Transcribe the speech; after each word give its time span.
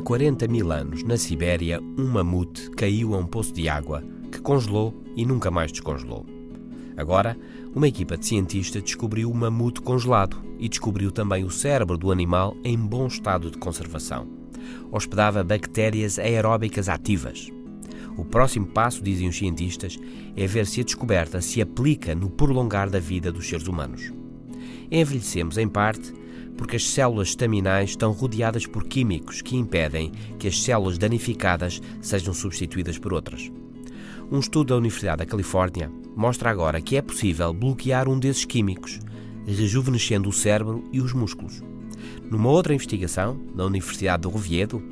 40 0.00 0.48
mil 0.48 0.72
anos, 0.72 1.02
na 1.04 1.16
Sibéria, 1.16 1.80
um 1.96 2.06
mamute 2.06 2.70
caiu 2.70 3.14
a 3.14 3.18
um 3.18 3.26
poço 3.26 3.52
de 3.52 3.68
água 3.68 4.02
que 4.30 4.40
congelou 4.40 4.94
e 5.14 5.24
nunca 5.24 5.50
mais 5.50 5.70
descongelou. 5.70 6.26
Agora, 6.96 7.36
uma 7.74 7.88
equipa 7.88 8.16
de 8.16 8.26
cientistas 8.26 8.82
descobriu 8.82 9.30
o 9.30 9.34
mamute 9.34 9.80
congelado 9.80 10.36
e 10.58 10.68
descobriu 10.68 11.10
também 11.10 11.44
o 11.44 11.50
cérebro 11.50 11.98
do 11.98 12.12
animal 12.12 12.56
em 12.64 12.76
bom 12.78 13.06
estado 13.06 13.50
de 13.50 13.58
conservação. 13.58 14.26
Hospedava 14.90 15.44
bactérias 15.44 16.18
aeróbicas 16.18 16.88
ativas. 16.88 17.50
O 18.16 18.24
próximo 18.24 18.66
passo, 18.66 19.02
dizem 19.02 19.28
os 19.28 19.36
cientistas, 19.36 19.98
é 20.36 20.46
ver 20.46 20.66
se 20.66 20.80
a 20.80 20.84
descoberta 20.84 21.40
se 21.40 21.60
aplica 21.60 22.14
no 22.14 22.30
prolongar 22.30 22.88
da 22.88 23.00
vida 23.00 23.32
dos 23.32 23.48
seres 23.48 23.66
humanos. 23.66 24.12
Envelhecemos, 24.90 25.58
em 25.58 25.68
parte, 25.68 26.12
porque 26.56 26.76
as 26.76 26.86
células 26.86 27.28
estaminais 27.28 27.90
estão 27.90 28.12
rodeadas 28.12 28.66
por 28.66 28.84
químicos 28.84 29.42
que 29.42 29.56
impedem 29.56 30.12
que 30.38 30.48
as 30.48 30.62
células 30.62 30.98
danificadas 30.98 31.80
sejam 32.00 32.32
substituídas 32.32 32.98
por 32.98 33.12
outras. 33.12 33.50
Um 34.30 34.38
estudo 34.38 34.68
da 34.68 34.76
Universidade 34.76 35.18
da 35.18 35.26
Califórnia 35.26 35.90
mostra 36.16 36.50
agora 36.50 36.80
que 36.80 36.96
é 36.96 37.02
possível 37.02 37.52
bloquear 37.52 38.08
um 38.08 38.18
desses 38.18 38.44
químicos, 38.44 39.00
rejuvenescendo 39.46 40.28
o 40.28 40.32
cérebro 40.32 40.84
e 40.92 41.00
os 41.00 41.12
músculos. 41.12 41.62
Numa 42.30 42.48
outra 42.48 42.74
investigação, 42.74 43.38
na 43.54 43.64
Universidade 43.64 44.22
de 44.22 44.28
Oviedo, 44.28 44.82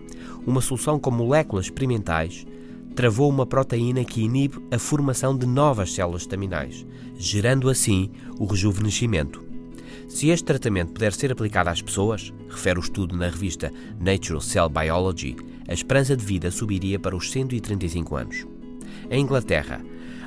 uma 0.46 0.60
solução 0.60 0.98
com 0.98 1.10
moléculas 1.10 1.66
experimentais 1.66 2.46
travou 2.94 3.30
uma 3.30 3.46
proteína 3.46 4.04
que 4.04 4.22
inibe 4.22 4.58
a 4.70 4.78
formação 4.78 5.36
de 5.36 5.46
novas 5.46 5.94
células 5.94 6.22
estaminais, 6.22 6.86
gerando 7.16 7.70
assim 7.70 8.10
o 8.38 8.44
rejuvenescimento. 8.44 9.51
Se 10.08 10.28
este 10.28 10.44
tratamento 10.44 10.92
puder 10.92 11.12
ser 11.12 11.32
aplicado 11.32 11.70
às 11.70 11.82
pessoas, 11.82 12.32
refere 12.48 12.78
o 12.78 12.82
estudo 12.82 13.16
na 13.16 13.28
revista 13.28 13.72
Natural 14.00 14.40
Cell 14.40 14.68
Biology, 14.68 15.36
a 15.68 15.72
esperança 15.72 16.16
de 16.16 16.24
vida 16.24 16.50
subiria 16.50 16.98
para 16.98 17.16
os 17.16 17.30
135 17.30 18.16
anos. 18.16 18.46
Em 19.10 19.22
Inglaterra, 19.22 19.80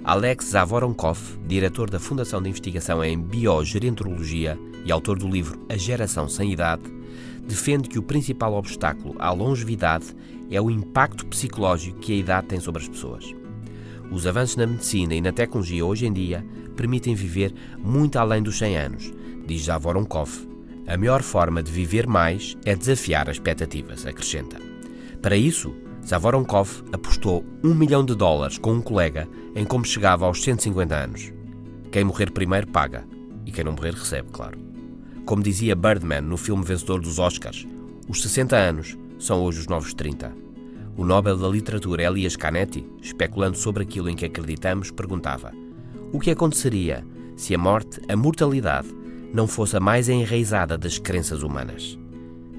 Alex 0.04 0.52
Zavoronkov, 0.52 1.20
diretor 1.48 1.90
da 1.90 2.00
Fundação 2.00 2.42
de 2.42 2.50
Investigação 2.50 3.04
em 3.04 3.20
Biogerontologia 3.20 4.58
e 4.86 4.92
autor 4.92 5.18
do 5.18 5.28
livro 5.28 5.66
A 5.68 5.76
Geração 5.78 6.30
Sem 6.30 6.52
Idade, 6.52 6.84
defende 7.48 7.90
que 7.90 8.00
o 8.00 8.04
principal 8.04 8.54
obstáculo 8.54 9.16
à 9.20 9.32
longevidade 9.32 10.16
é 10.50 10.62
o 10.62 10.70
impacto 10.70 11.26
psicológico 11.26 12.00
que 12.00 12.14
a 12.14 12.18
idade 12.18 12.48
tem 12.48 12.60
sobre 12.60 12.82
as 12.82 12.88
pessoas. 12.88 13.34
Os 14.12 14.28
avanços 14.28 14.56
na 14.56 14.68
medicina 14.68 15.16
e 15.16 15.22
na 15.22 15.32
tecnologia 15.32 15.86
hoje 15.86 16.06
em 16.06 16.14
dia 16.14 16.46
permitem 16.76 17.16
viver 17.16 17.54
muito 17.80 18.18
além 18.18 18.44
dos 18.44 18.58
100 18.58 18.78
anos, 18.78 19.14
diz 19.46 19.64
Zavoronkov. 19.64 20.30
A 20.88 20.98
melhor 20.98 21.22
forma 21.22 21.64
de 21.64 21.72
viver 21.72 22.08
mais 22.08 22.56
é 22.66 22.76
desafiar 22.76 23.30
as 23.30 23.38
expectativas, 23.38 24.06
acrescenta. 24.06 24.58
Para 25.22 25.36
isso, 25.36 25.74
Zavoronkov 26.06 26.84
apostou 26.94 27.44
um 27.64 27.74
milhão 27.74 28.06
de 28.06 28.16
dólares 28.16 28.58
com 28.58 28.74
um 28.74 28.82
colega 28.82 29.28
em 29.56 29.66
como 29.66 29.86
chegava 29.86 30.26
aos 30.26 30.44
150 30.44 30.96
anos. 30.96 31.34
Quem 31.92 32.04
morrer 32.04 32.32
primeiro 32.32 32.68
paga, 32.68 33.08
e 33.46 33.52
quem 33.52 33.64
não 33.64 33.72
morrer 33.72 33.94
recebe, 33.94 34.30
claro. 34.32 34.60
Como 35.26 35.42
dizia 35.42 35.76
Birdman 35.76 36.22
no 36.22 36.38
filme 36.38 36.64
vencedor 36.64 37.02
dos 37.02 37.18
Oscars, 37.18 37.66
os 38.08 38.22
60 38.22 38.56
anos 38.56 38.96
são 39.18 39.42
hoje 39.42 39.62
os 39.62 39.68
novos 39.68 39.94
30. 39.94 40.32
O 40.96 41.04
Nobel 41.04 41.38
da 41.38 41.48
Literatura 41.48 42.04
Elias 42.04 42.36
Canetti, 42.36 42.88
especulando 43.02 43.58
sobre 43.58 43.84
aquilo 43.84 44.10
em 44.10 44.16
que 44.16 44.26
acreditamos, 44.26 44.92
perguntava: 44.92 45.52
O 46.14 46.20
que 46.20 46.30
aconteceria 46.30 47.04
se 47.36 47.56
a 47.56 47.58
morte, 47.58 48.00
a 48.08 48.16
mortalidade, 48.16 48.88
não 49.36 49.48
fosse 49.48 49.76
a 49.76 49.82
mais 49.82 50.08
enraizada 50.08 50.78
das 50.78 50.98
crenças 50.98 51.44
humanas? 51.44 52.00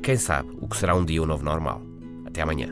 Quem 0.03 0.17
sabe 0.19 0.51
o 0.61 0.69
que 0.69 0.77
será 0.77 0.95
um 0.95 1.07
dia 1.07 1.23
o 1.23 1.27
novo 1.27 1.43
normal? 1.43 1.81
Até 2.27 2.43
amanhã. 2.43 2.69